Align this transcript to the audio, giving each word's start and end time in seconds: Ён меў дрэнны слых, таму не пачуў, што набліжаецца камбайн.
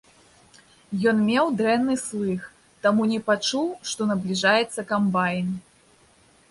Ён 1.11 1.19
меў 1.27 1.51
дрэнны 1.59 1.95
слых, 2.05 2.41
таму 2.87 3.01
не 3.13 3.19
пачуў, 3.29 3.67
што 3.93 4.01
набліжаецца 4.15 4.89
камбайн. 4.95 5.47